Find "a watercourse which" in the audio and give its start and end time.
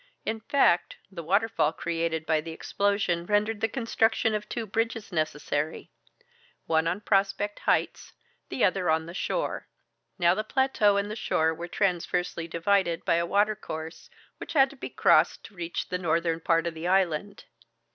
13.17-14.53